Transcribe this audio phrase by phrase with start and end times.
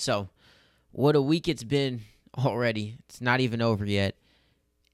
[0.00, 0.30] So,
[0.92, 2.00] what a week it's been
[2.38, 2.96] already.
[3.06, 4.16] It's not even over yet.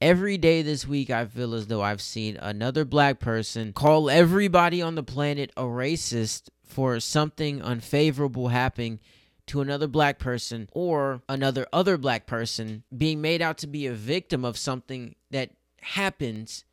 [0.00, 4.82] Every day this week, I feel as though I've seen another black person call everybody
[4.82, 8.98] on the planet a racist for something unfavorable happening
[9.46, 13.92] to another black person or another other black person being made out to be a
[13.92, 15.50] victim of something that
[15.82, 16.64] happens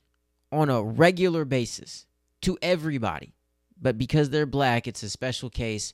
[0.51, 2.07] on a regular basis
[2.41, 3.35] to everybody.
[3.79, 5.93] But because they're black, it's a special case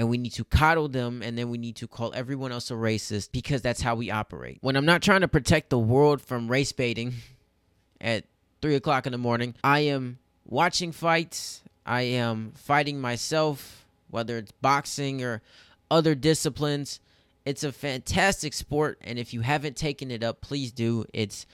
[0.00, 2.74] and we need to coddle them and then we need to call everyone else a
[2.74, 4.56] racist because that's how we operate.
[4.62, 7.12] When I'm not trying to protect the world from race baiting
[8.00, 8.24] at
[8.62, 14.52] three o'clock in the morning, I am watching fights, I am fighting myself, whether it's
[14.62, 15.42] boxing or
[15.90, 16.98] other disciplines.
[17.44, 21.04] It's a fantastic sport, and if you haven't taken it up, please do.
[21.12, 21.44] It's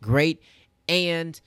[0.00, 0.42] great,
[0.88, 1.38] and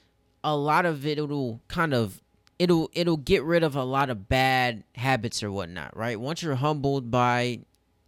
[0.43, 2.21] a lot of it will kind of
[2.59, 6.19] it'll it'll get rid of a lot of bad habits or whatnot, right?
[6.19, 7.59] Once you're humbled by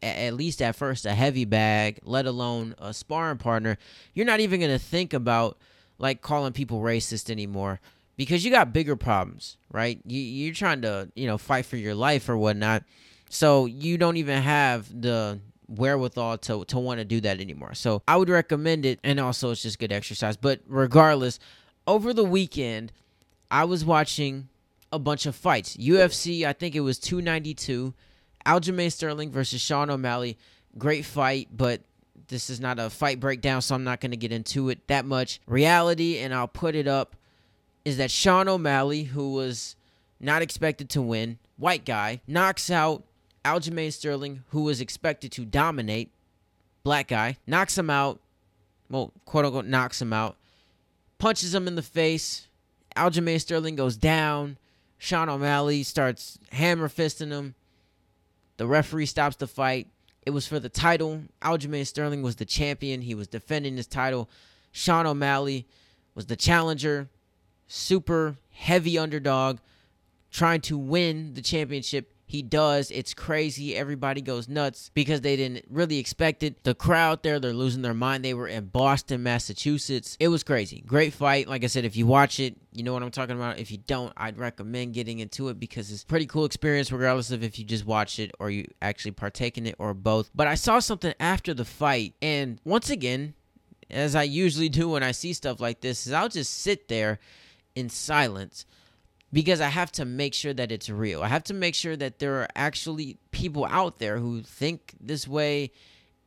[0.01, 3.77] at least at first a heavy bag, let alone a sparring partner,
[4.13, 5.57] you're not even gonna think about
[5.97, 7.79] like calling people racist anymore
[8.15, 9.99] because you got bigger problems, right?
[10.05, 12.83] You you're trying to you know fight for your life or whatnot,
[13.29, 17.73] so you don't even have the wherewithal to to want to do that anymore.
[17.73, 20.37] So I would recommend it, and also it's just good exercise.
[20.37, 21.39] But regardless,
[21.85, 22.91] over the weekend
[23.49, 24.49] I was watching
[24.91, 25.77] a bunch of fights.
[25.77, 27.93] UFC, I think it was 292.
[28.45, 30.37] Aljamain Sterling versus Sean O'Malley.
[30.77, 31.81] Great fight, but
[32.27, 35.05] this is not a fight breakdown, so I'm not going to get into it that
[35.05, 35.39] much.
[35.47, 37.15] Reality, and I'll put it up,
[37.85, 39.75] is that Sean O'Malley, who was
[40.19, 43.03] not expected to win, white guy, knocks out
[43.45, 46.11] Aljamain Sterling, who was expected to dominate,
[46.83, 48.19] black guy, knocks him out,
[48.89, 50.37] well, quote unquote, knocks him out,
[51.17, 52.47] punches him in the face,
[52.97, 54.57] Aljamain Sterling goes down.
[54.97, 57.55] Sean O'Malley starts hammer fisting him.
[58.57, 59.87] The referee stops the fight.
[60.25, 61.21] It was for the title.
[61.41, 63.01] Aljamain Sterling was the champion.
[63.01, 64.29] He was defending his title.
[64.71, 65.67] Sean O'Malley
[66.15, 67.07] was the challenger,
[67.67, 69.59] super heavy underdog,
[70.31, 72.91] trying to win the championship he does.
[72.91, 73.73] It's crazy.
[73.73, 76.61] Everybody goes nuts because they didn't really expect it.
[76.65, 78.25] The crowd there, they're losing their mind.
[78.25, 80.17] They were in Boston, Massachusetts.
[80.19, 80.83] It was crazy.
[80.85, 81.47] Great fight.
[81.47, 83.59] Like I said, if you watch it, you know what I'm talking about.
[83.59, 87.45] If you don't, I'd recommend getting into it because it's pretty cool experience regardless of
[87.45, 90.29] if you just watch it or you actually partake in it or both.
[90.35, 93.35] But I saw something after the fight and once again,
[93.89, 97.19] as I usually do when I see stuff like this, is I'll just sit there
[97.73, 98.65] in silence
[99.33, 101.21] because I have to make sure that it's real.
[101.21, 105.27] I have to make sure that there are actually people out there who think this
[105.27, 105.71] way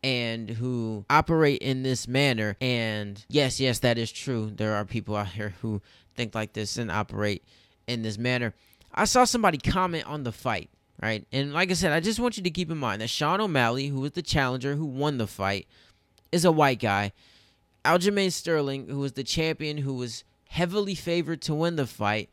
[0.03, 2.57] and who operate in this manner.
[2.61, 4.51] And yes, yes, that is true.
[4.55, 5.83] There are people out here who
[6.15, 7.45] think like this and operate
[7.87, 8.55] in this manner.
[8.95, 10.71] I saw somebody comment on the fight,
[11.03, 11.27] right?
[11.33, 13.89] And like I said, I just want you to keep in mind that Sean O'Malley,
[13.89, 15.67] who was the challenger who won the fight,
[16.33, 17.13] is a white guy.
[17.85, 22.29] Aljamain Sterling, who was the champion, who was heavily favored to win the fight,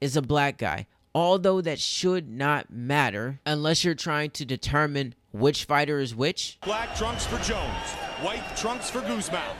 [0.00, 0.86] is a black guy.
[1.14, 6.58] Although that should not matter unless you're trying to determine which fighter is which.
[6.62, 7.90] Black trunks for Jones,
[8.20, 9.56] white trunks for Guzman.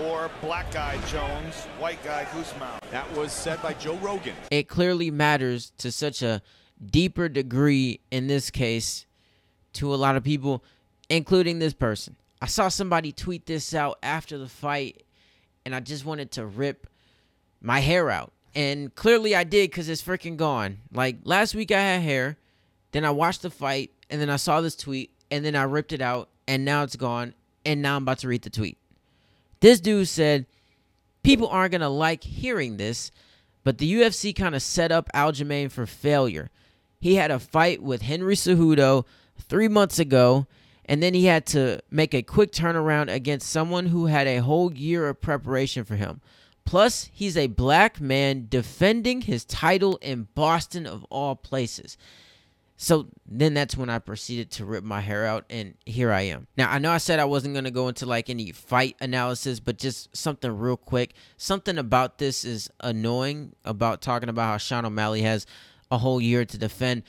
[0.00, 2.80] Or black guy Jones, white guy Guzman.
[2.90, 4.34] That was said by Joe Rogan.
[4.50, 6.42] It clearly matters to such a
[6.84, 9.06] deeper degree in this case
[9.74, 10.64] to a lot of people,
[11.08, 12.16] including this person.
[12.40, 15.02] I saw somebody tweet this out after the fight,
[15.64, 16.86] and I just wanted to rip
[17.60, 18.32] my hair out.
[18.54, 20.78] And clearly I did because it's freaking gone.
[20.92, 22.36] Like last week I had hair,
[22.92, 25.92] then I watched the fight, and then I saw this tweet, and then I ripped
[25.92, 28.78] it out, and now it's gone, and now I'm about to read the tweet.
[29.60, 30.46] This dude said,
[31.22, 33.10] People aren't going to like hearing this,
[33.64, 36.48] but the UFC kind of set up Aljamain for failure.
[37.00, 39.04] He had a fight with Henry Cejudo
[39.38, 40.46] three months ago,
[40.86, 44.72] and then he had to make a quick turnaround against someone who had a whole
[44.72, 46.20] year of preparation for him.
[46.68, 51.96] Plus, he's a black man defending his title in Boston, of all places.
[52.76, 56.46] So then that's when I proceeded to rip my hair out, and here I am.
[56.58, 59.60] Now, I know I said I wasn't going to go into like any fight analysis,
[59.60, 61.14] but just something real quick.
[61.38, 65.46] Something about this is annoying about talking about how Sean O'Malley has
[65.90, 67.02] a whole year to defend.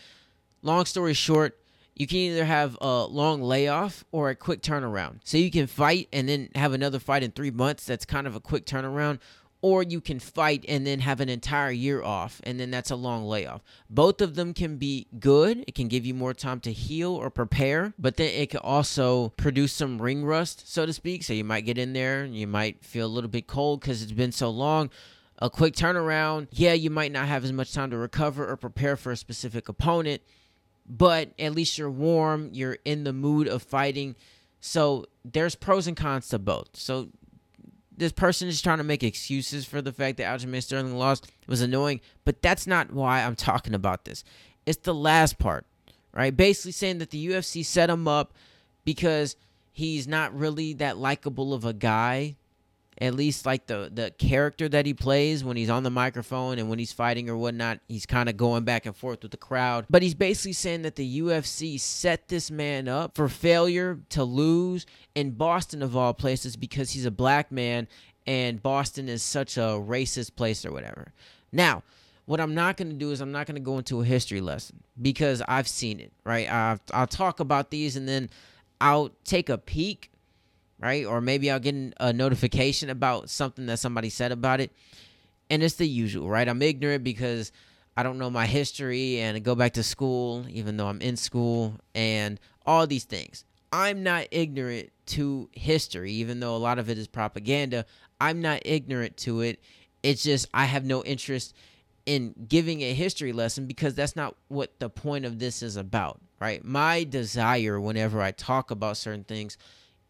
[0.62, 1.60] Long story short,
[1.98, 5.19] you can either have a long layoff or a quick turnaround.
[5.25, 7.84] So you can fight and then have another fight in three months.
[7.84, 9.19] That's kind of a quick turnaround
[9.62, 12.96] or you can fight and then have an entire year off and then that's a
[12.96, 16.72] long layoff both of them can be good it can give you more time to
[16.72, 21.24] heal or prepare but then it can also produce some ring rust so to speak
[21.24, 24.02] so you might get in there and you might feel a little bit cold because
[24.02, 24.90] it's been so long
[25.40, 28.96] a quick turnaround yeah you might not have as much time to recover or prepare
[28.96, 30.22] for a specific opponent
[30.90, 34.16] but at least you're warm, you're in the mood of fighting.
[34.60, 36.70] So there's pros and cons to both.
[36.74, 37.10] So
[38.00, 41.48] this person is trying to make excuses for the fact that Aljamain Sterling lost it
[41.48, 44.24] was annoying, but that's not why I'm talking about this.
[44.66, 45.66] It's the last part,
[46.13, 46.36] right?
[46.36, 48.34] Basically saying that the UFC set him up
[48.86, 49.36] because
[49.72, 52.36] he's not really that likable of a guy
[53.01, 56.69] at least like the the character that he plays when he's on the microphone and
[56.69, 59.86] when he's fighting or whatnot, he's kind of going back and forth with the crowd.
[59.90, 64.86] But he's basically saying that the UFC set this man up for failure to lose
[65.16, 67.88] in Boston of all places because he's a black man
[68.28, 71.13] and Boston is such a racist place or whatever.
[71.51, 71.84] Now,
[72.25, 74.40] what I'm not going to do is I'm not going to go into a history
[74.40, 76.48] lesson because I've seen it, right?
[76.51, 78.30] I'll, I'll talk about these and then
[78.80, 80.12] I'll take a peek
[80.80, 81.06] right?
[81.06, 84.72] Or maybe I'll get a notification about something that somebody said about it.
[85.50, 86.48] And it's the usual, right?
[86.48, 87.52] I'm ignorant because
[87.98, 91.18] I don't know my history and I go back to school, even though I'm in
[91.18, 93.46] school, and all these things.
[93.72, 97.86] I'm not ignorant to history, even though a lot of it is propaganda.
[98.22, 99.60] I'm not ignorant to it.
[100.02, 101.56] It's just I have no interest
[102.06, 106.20] in giving a history lesson because that's not what the point of this is about,
[106.40, 106.64] right?
[106.64, 109.58] My desire whenever I talk about certain things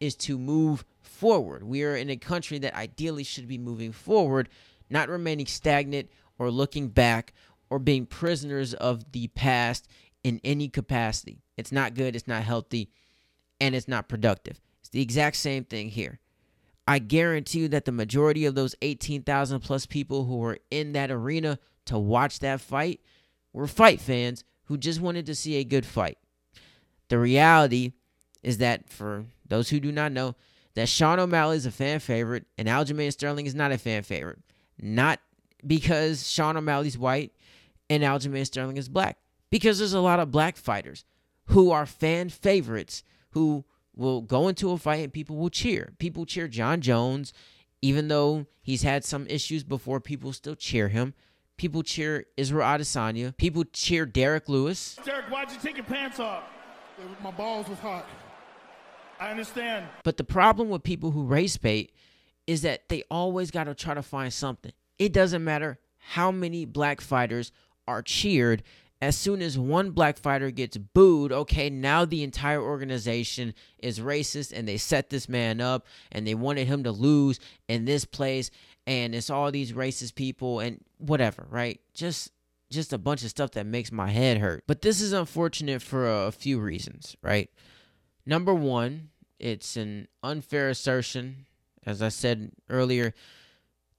[0.00, 1.62] is to move forward.
[1.62, 4.48] We are in a country that ideally should be moving forward,
[4.88, 7.34] not remaining stagnant or looking back
[7.68, 9.86] or being prisoners of the past
[10.24, 11.42] in any capacity.
[11.56, 12.90] It's not good, it's not healthy,
[13.60, 14.60] and it's not productive.
[14.80, 16.18] It's the exact same thing here.
[16.88, 21.10] I guarantee you that the majority of those 18,000 plus people who were in that
[21.10, 23.00] arena to watch that fight
[23.52, 26.18] were fight fans who just wanted to see a good fight.
[27.08, 27.92] The reality
[28.42, 30.34] is that for those who do not know,
[30.74, 34.38] that Sean O'Malley is a fan favorite and Aljamain Sterling is not a fan favorite.
[34.80, 35.20] Not
[35.66, 37.32] because Sean O'Malley's white
[37.88, 39.18] and Aljamain Sterling is black.
[39.50, 41.04] Because there's a lot of black fighters
[41.46, 43.64] who are fan favorites who
[43.96, 45.92] will go into a fight and people will cheer.
[45.98, 47.32] People cheer Jon Jones,
[47.82, 51.14] even though he's had some issues before, people still cheer him.
[51.56, 53.36] People cheer Israel Adesanya.
[53.36, 54.96] People cheer Derrick Lewis.
[55.04, 56.44] Derek, why'd you take your pants off?
[57.22, 58.06] My balls was hot.
[59.20, 59.86] I understand.
[60.02, 61.92] But the problem with people who race bait
[62.46, 64.72] is that they always got to try to find something.
[64.98, 67.52] It doesn't matter how many black fighters
[67.86, 68.62] are cheered.
[69.02, 74.52] As soon as one black fighter gets booed, okay, now the entire organization is racist
[74.54, 78.50] and they set this man up and they wanted him to lose in this place
[78.86, 81.80] and it's all these racist people and whatever, right?
[81.94, 82.32] Just
[82.70, 84.62] just a bunch of stuff that makes my head hurt.
[84.66, 87.50] But this is unfortunate for a few reasons, right?
[88.26, 91.46] Number one, it's an unfair assertion,
[91.84, 93.14] as I said earlier,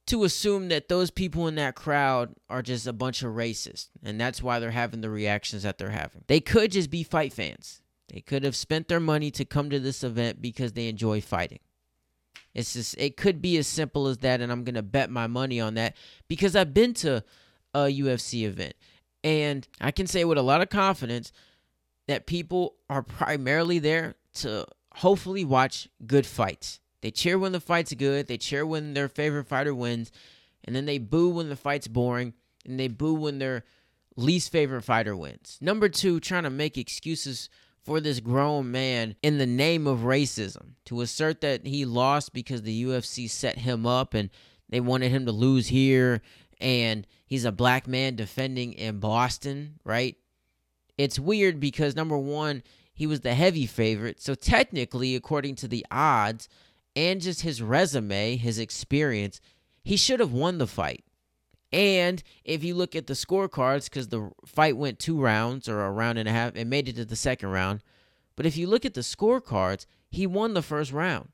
[0.07, 4.19] to assume that those people in that crowd are just a bunch of racists, and
[4.19, 6.23] that's why they're having the reactions that they're having.
[6.27, 7.81] They could just be fight fans.
[8.12, 11.59] They could have spent their money to come to this event because they enjoy fighting.
[12.53, 15.59] It's just it could be as simple as that, and I'm gonna bet my money
[15.62, 15.95] on that
[16.27, 17.24] because I've been to
[17.74, 18.74] a UFC event,
[19.24, 21.31] and I can say with a lot of confidence
[22.11, 24.65] that people are primarily there to
[24.95, 26.79] hopefully watch good fights.
[27.01, 30.11] They cheer when the fight's good, they cheer when their favorite fighter wins,
[30.63, 32.33] and then they boo when the fight's boring,
[32.65, 33.63] and they boo when their
[34.15, 35.57] least favorite fighter wins.
[35.61, 37.49] Number two, trying to make excuses
[37.83, 42.62] for this grown man in the name of racism to assert that he lost because
[42.62, 44.29] the UFC set him up and
[44.69, 46.21] they wanted him to lose here
[46.59, 50.15] and he's a black man defending in Boston, right?
[50.98, 54.21] It's weird because number one, he was the heavy favorite.
[54.21, 56.48] So technically, according to the odds
[56.95, 59.41] and just his resume, his experience,
[59.83, 61.03] he should have won the fight.
[61.74, 65.91] And if you look at the scorecards, because the fight went two rounds or a
[65.91, 67.81] round and a half, it made it to the second round.
[68.36, 71.29] But if you look at the scorecards, he won the first round.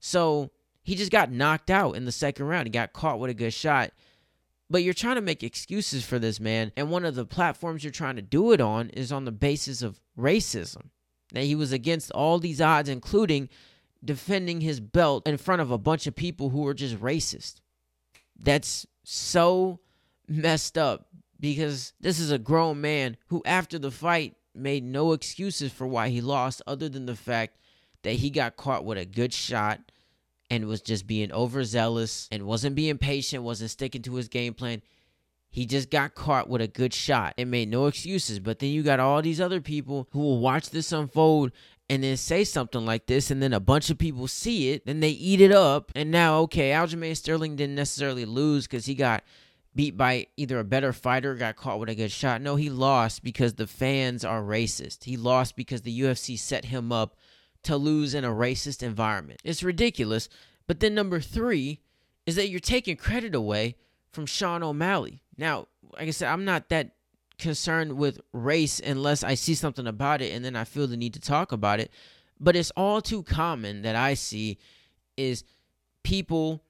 [0.00, 0.50] So
[0.82, 2.66] he just got knocked out in the second round.
[2.66, 3.92] He got caught with a good shot.
[4.68, 6.72] But you're trying to make excuses for this man.
[6.76, 9.82] And one of the platforms you're trying to do it on is on the basis
[9.82, 10.90] of racism
[11.32, 13.48] that he was against all these odds, including
[14.04, 17.60] defending his belt in front of a bunch of people who were just racist.
[18.38, 19.80] That's so
[20.28, 21.08] messed up
[21.38, 26.08] because this is a grown man who, after the fight, made no excuses for why
[26.08, 27.58] he lost other than the fact
[28.02, 29.80] that he got caught with a good shot
[30.50, 34.82] and was just being overzealous and wasn't being patient, wasn't sticking to his game plan.
[35.50, 38.40] He just got caught with a good shot and made no excuses.
[38.40, 41.52] But then you got all these other people who will watch this unfold
[41.88, 44.98] and then say something like this, and then a bunch of people see it, then
[45.00, 45.92] they eat it up.
[45.94, 49.22] And now, okay, Aljamain Sterling didn't necessarily lose because he got
[49.72, 52.42] beat by either a better fighter got caught with a good shot.
[52.42, 55.04] No, he lost because the fans are racist.
[55.04, 57.16] He lost because the UFC set him up
[57.66, 59.40] to lose in a racist environment.
[59.44, 60.28] It's ridiculous.
[60.66, 61.80] But then number three
[62.26, 63.76] is that you're taking credit away
[64.12, 65.22] from Sean O'Malley.
[65.36, 66.90] Now, like I said, I'm not that
[67.38, 71.14] concerned with race unless I see something about it and then I feel the need
[71.14, 71.90] to talk about it.
[72.38, 74.58] But it's all too common that I see
[75.16, 75.44] is
[76.02, 76.62] people,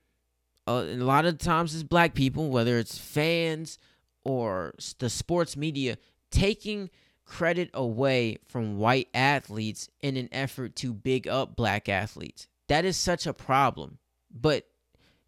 [0.66, 3.78] uh, a lot of times it's black people, whether it's fans
[4.24, 5.98] or the sports media,
[6.30, 6.90] taking
[7.26, 12.46] credit away from white athletes in an effort to big up black athletes.
[12.68, 13.98] That is such a problem.
[14.30, 14.66] But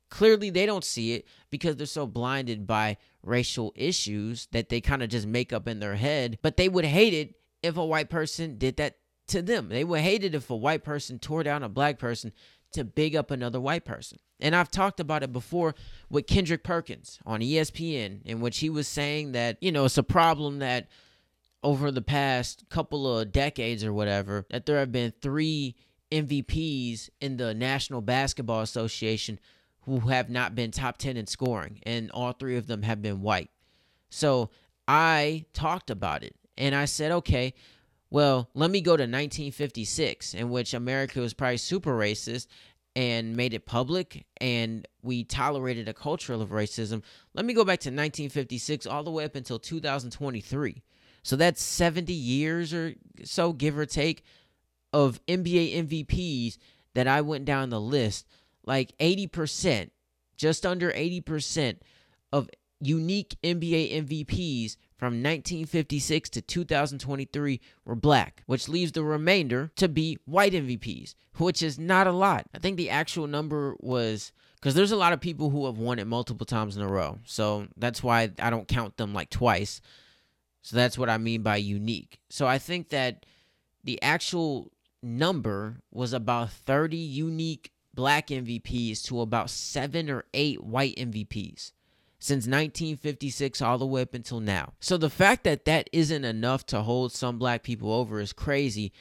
[0.09, 5.03] clearly they don't see it because they're so blinded by racial issues that they kind
[5.03, 6.39] of just make up in their head.
[6.41, 9.69] But they would hate it if a white person did that to them.
[9.69, 12.33] They would hate it if a white person tore down a black person
[12.73, 14.19] to big up another white person.
[14.41, 15.75] And I've talked about it before
[16.09, 20.03] with Kendrick Perkins on ESPN, in which he was saying that, you know, it's a
[20.03, 20.89] problem that
[21.63, 25.75] over the past couple of decades or whatever, that there have been three
[26.11, 29.39] MVPs in the National Basketball Association
[29.83, 33.23] who have not been top 10 in scoring, and all three of them have been
[33.23, 33.51] white.
[34.11, 34.51] So
[34.87, 37.55] I talked about it and I said, okay,
[38.11, 42.47] well, let me go to 1956, in which America was probably super racist
[42.97, 47.03] and made it public, and we tolerated a culture of racism.
[47.35, 50.83] Let me go back to 1956 all the way up until 2023.
[51.23, 52.95] So that's 70 years or
[53.25, 54.23] so, give or take,
[54.93, 56.59] of NBA MVPs
[56.95, 58.27] that I went down the list.
[58.65, 59.91] Like 80%,
[60.37, 61.79] just under 80%
[62.33, 62.49] of
[62.81, 70.19] unique NBA MVPs from 1956 to 2023 were black, which leaves the remainder to be
[70.25, 72.47] white MVPs, which is not a lot.
[72.55, 75.99] I think the actual number was because there's a lot of people who have won
[75.99, 77.19] it multiple times in a row.
[77.25, 79.81] So that's why I don't count them like twice.
[80.69, 82.21] So that's what I mean by unique.
[82.29, 83.25] So I think that
[83.85, 84.71] the actual
[85.03, 91.73] number was about 30 unique black MVPs to about seven or eight white MVPs
[92.19, 94.75] since 1956 all the way up until now.
[94.79, 98.93] So the fact that that isn't enough to hold some black people over is crazy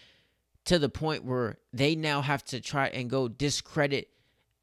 [0.63, 4.07] to the point where they now have to try and go discredit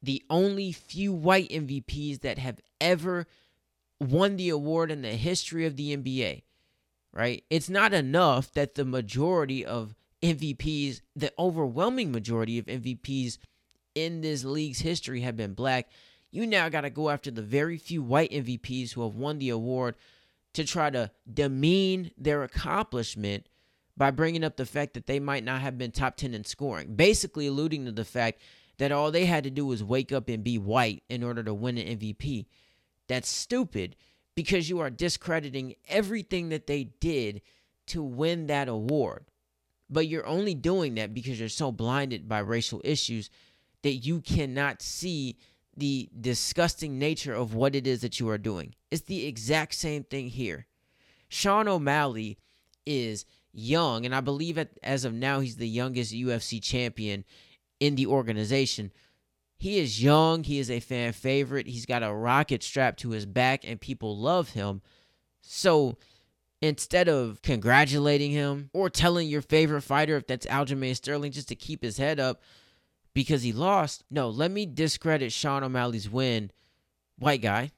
[0.01, 3.27] the only few white MVPs that have ever
[3.99, 6.41] won the award in the history of the NBA.
[7.15, 7.43] Right?
[7.49, 13.37] It's not enough that the majority of MVPs, the overwhelming majority of MVPs
[13.93, 15.87] in this league's history have been black
[16.35, 19.49] you now got to go after the very few white MVPs who have won the
[19.49, 19.95] award
[20.53, 23.47] to try to demean their accomplishment
[23.95, 26.93] by bringing up the fact that they might not have been top 10 in scoring,
[26.95, 28.41] basically alluding to the fact
[28.77, 31.53] that all they had to do was wake up and be white in order to
[31.53, 32.45] win an MVP.
[33.07, 33.95] That's stupid
[34.35, 37.41] because you are discrediting everything that they did
[37.87, 39.25] to win that award.
[39.89, 43.29] But you're only doing that because you're so blinded by racial issues
[43.83, 45.37] that you cannot see
[45.77, 48.73] the disgusting nature of what it is that you are doing.
[48.89, 50.65] It's the exact same thing here.
[51.27, 52.37] Sean O'Malley
[52.85, 57.25] is young, and I believe at, as of now, he's the youngest UFC champion
[57.79, 58.91] in the organization.
[59.57, 63.25] He is young, he is a fan favorite, he's got a rocket strapped to his
[63.25, 64.81] back, and people love him.
[65.41, 65.97] So
[66.61, 71.55] instead of congratulating him or telling your favorite fighter, if that's Aljamain Sterling, just to
[71.55, 72.41] keep his head up,
[73.13, 74.03] because he lost.
[74.11, 76.51] No, let me discredit Sean O'Malley's win,
[77.17, 77.71] white guy,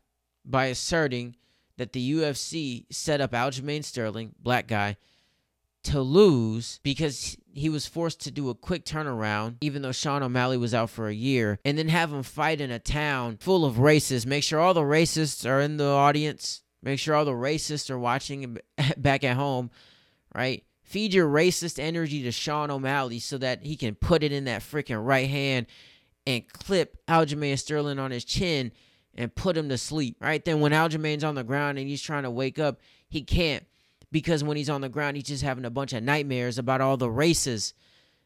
[0.43, 1.35] by asserting
[1.77, 4.97] that the UFC set up Aljamain Sterling, black guy,
[5.83, 10.57] to lose because he was forced to do a quick turnaround, even though Sean O'Malley
[10.57, 13.75] was out for a year, and then have him fight in a town full of
[13.75, 14.25] racists.
[14.25, 16.61] Make sure all the racists are in the audience.
[16.83, 18.57] Make sure all the racists are watching
[18.97, 19.71] back at home,
[20.33, 20.63] right?
[20.83, 24.61] Feed your racist energy to Sean O'Malley so that he can put it in that
[24.61, 25.65] freaking right hand
[26.25, 28.71] and clip Aljamain Sterling on his chin
[29.15, 30.17] and put him to sleep.
[30.21, 33.65] Right then, when Aljamain's on the ground and he's trying to wake up, he can't
[34.11, 36.97] because when he's on the ground, he's just having a bunch of nightmares about all
[36.97, 37.73] the races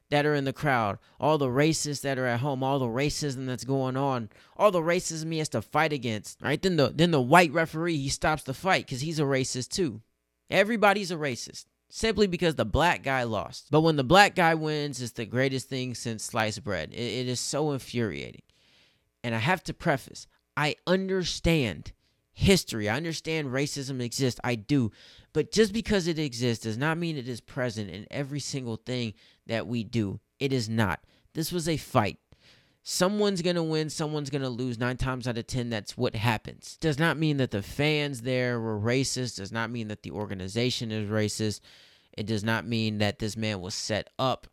[0.09, 3.47] that are in the crowd, all the racists that are at home, all the racism
[3.47, 6.41] that's going on, all the racism he has to fight against.
[6.41, 9.69] Right then, the then the white referee he stops the fight because he's a racist
[9.69, 10.01] too.
[10.49, 13.67] Everybody's a racist simply because the black guy lost.
[13.71, 16.93] But when the black guy wins, it's the greatest thing since sliced bread.
[16.93, 18.43] it, it is so infuriating.
[19.23, 21.93] And I have to preface I understand
[22.33, 24.39] history, I understand racism exists.
[24.43, 24.91] I do.
[25.33, 29.13] But just because it exists does not mean it is present in every single thing
[29.47, 30.19] that we do.
[30.39, 30.99] It is not.
[31.33, 32.17] This was a fight.
[32.83, 34.79] Someone's going to win, someone's going to lose.
[34.79, 36.77] Nine times out of 10, that's what happens.
[36.81, 40.91] Does not mean that the fans there were racist, does not mean that the organization
[40.91, 41.61] is racist.
[42.17, 44.47] It does not mean that this man was set up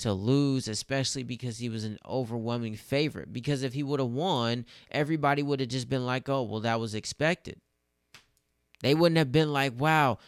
[0.00, 3.32] to lose, especially because he was an overwhelming favorite.
[3.32, 6.80] Because if he would have won, everybody would have just been like, oh, well, that
[6.80, 7.60] was expected.
[8.82, 10.18] They wouldn't have been like, wow,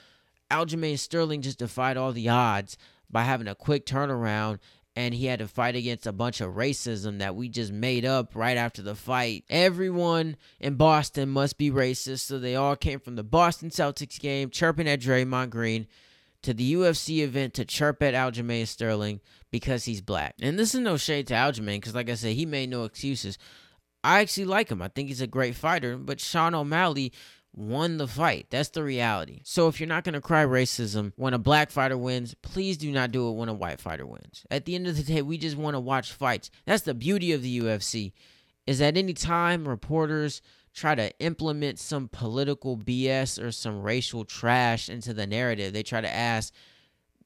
[0.51, 2.77] Aljamain Sterling just defied all the odds
[3.11, 4.59] by having a quick turnaround
[4.95, 8.37] and he had to fight against a bunch of racism that we just made up
[8.37, 9.45] right after the fight.
[9.49, 14.51] Everyone in Boston must be racist, so they all came from the Boston Celtics game
[14.51, 15.87] chirping at Draymond Green
[16.43, 19.21] to the UFC event to chirp at Aljamain Sterling
[19.51, 20.35] because he's black.
[20.41, 23.39] And this is no shade to Aljamain because, like I said, he made no excuses.
[24.05, 24.83] I actually like him.
[24.83, 27.13] I think he's a great fighter, but Sean O'Malley
[27.55, 28.47] won the fight.
[28.51, 29.41] That's the reality.
[29.45, 32.91] So if you're not going to cry racism when a black fighter wins, please do
[32.91, 34.45] not do it when a white fighter wins.
[34.51, 36.51] At the end of the day, we just want to watch fights.
[36.65, 38.13] That's the beauty of the UFC.
[38.65, 40.41] Is at any time reporters
[40.75, 45.73] try to implement some political BS or some racial trash into the narrative.
[45.73, 46.53] They try to ask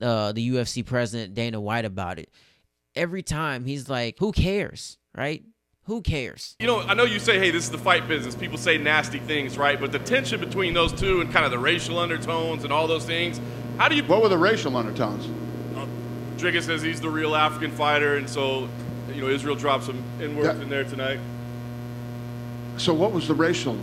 [0.01, 2.31] uh, the UFC president Dana White about it.
[2.95, 5.45] Every time he's like, "Who cares?" Right?
[5.85, 6.57] Who cares?
[6.59, 8.35] You know, I know you say, hey, this is the fight business.
[8.35, 9.79] People say nasty things, right?
[9.81, 13.05] But the tension between those two and kind of the racial undertones and all those
[13.05, 13.41] things,
[13.79, 14.03] how do you.
[14.03, 15.25] What were the racial undertones?
[15.77, 15.87] Uh,
[16.39, 18.69] Dricus says he's the real African fighter, and so,
[19.15, 20.63] you know, Israel drops some N words Yeah.
[20.65, 21.21] in there tonight.
[22.79, 23.77] So what was the racial?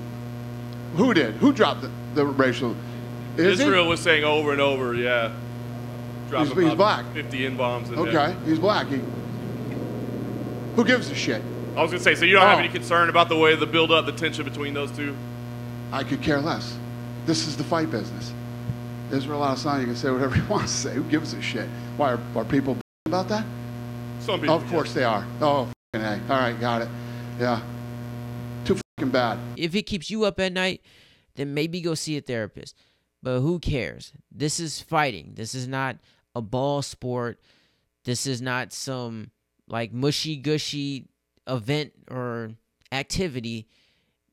[0.96, 1.36] Who did?
[1.36, 2.76] Who dropped the, the racial?
[3.38, 3.64] Is it?
[3.64, 5.32] Israel was saying over and over, yeah.
[6.30, 7.06] Drop He's- he's black.
[7.14, 8.88] 50 N bombs in Okay, he's black.
[8.88, 9.02] He,
[10.76, 11.42] who gives a shit?
[11.76, 12.62] I was going to say, so you don't have Oh.
[12.62, 15.16] any concern about the way the build up, the tension between those two?
[15.92, 16.76] I could care less.
[17.26, 18.32] This is the fight business.
[19.12, 20.94] Israel Adesanya, you can say whatever you want to say.
[20.94, 21.68] Who gives a shit?
[21.98, 23.46] Why are, are people about that?
[24.20, 24.56] Some people.
[24.56, 25.26] of course they are.
[25.42, 25.48] Oh.
[25.96, 26.88] All right, got it.
[27.40, 27.60] Yeah.
[28.98, 29.40] Bad.
[29.58, 30.82] if it keeps you up at night,
[31.36, 32.76] then maybe go see a therapist.
[33.22, 34.14] But who cares?
[34.32, 35.34] This is fighting.
[35.36, 35.98] This is not
[36.36, 37.40] a ball sport.
[38.04, 39.32] This is not some
[39.68, 41.08] like mushy gushy
[41.48, 42.52] event or
[42.92, 43.68] activity.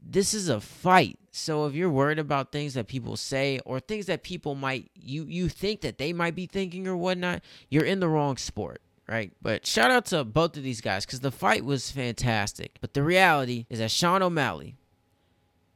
[0.02, 1.18] This is a fight.
[1.30, 5.24] So if you're worried about things that people say or things that people might you
[5.24, 9.32] you think that they might be thinking or whatnot, you're in the wrong sport right?
[9.42, 12.78] But shout out to both of these guys because the fight was fantastic.
[12.80, 14.76] But the reality is that Sean O'Malley,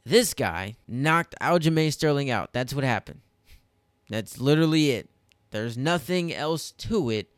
[0.04, 2.52] this guy, knocked Aljamain Sterling out.
[2.52, 3.20] That's what happened.
[4.08, 5.10] That's literally it.
[5.50, 7.28] There's nothing else to it.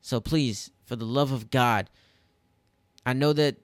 [0.00, 1.90] So please, for the love of God,
[3.04, 3.56] I know that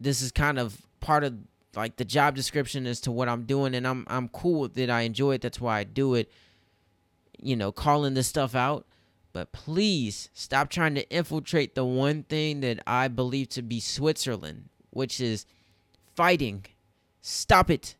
[0.00, 1.34] this is kind of part of
[1.76, 4.90] like the job description as to what I'm doing, and I'm I'm cool with it.
[4.90, 5.42] I enjoy it.
[5.42, 6.30] That's why I do it.
[7.38, 8.86] You know, calling this stuff out.
[9.32, 14.68] But please stop trying to infiltrate the one thing that I believe to be Switzerland,
[14.90, 15.46] which is
[16.14, 16.66] fighting.
[17.22, 17.96] Stop it.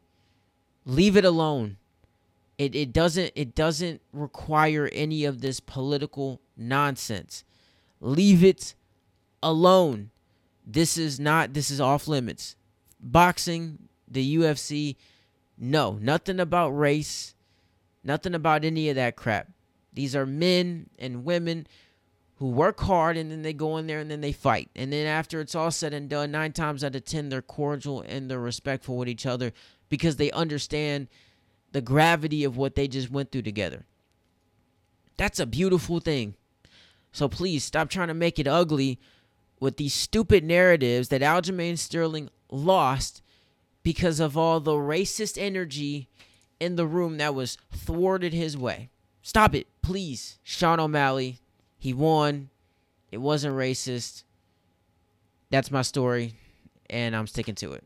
[0.84, 1.78] Leave it alone.
[2.58, 7.44] It it doesn't it doesn't require any of this political nonsense.
[8.00, 8.74] Leave it
[9.42, 10.10] alone.
[10.66, 12.56] This is not this is off limits.
[13.00, 14.96] Boxing, the UFC,
[15.58, 17.34] no, nothing about race,
[18.04, 19.48] nothing about any of that crap.
[19.92, 21.66] These are men and women
[22.36, 24.70] who work hard and then they go in there and then they fight.
[24.74, 28.00] And then after it's all said and done, nine times out of ten, they're cordial
[28.00, 29.52] and they're respectful with each other
[29.88, 31.08] because they understand
[31.72, 33.84] the gravity of what they just went through together.
[35.16, 36.34] That's a beautiful thing.
[37.12, 38.98] So please stop trying to make it ugly
[39.60, 43.22] with these stupid narratives that Aljamain Sterling lost
[43.82, 46.08] because of all the racist energy
[46.58, 48.88] in the room that was thwarted his way.
[49.22, 50.38] Stop it, please.
[50.42, 51.38] Sean O'Malley,
[51.78, 52.50] he won.
[53.10, 54.24] It wasn't racist.
[55.50, 56.34] That's my story,
[56.90, 57.84] and I'm sticking to it.